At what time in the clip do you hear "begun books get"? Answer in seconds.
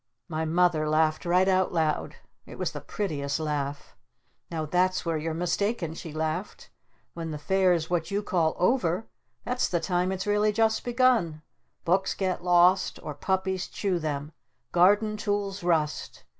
10.83-12.43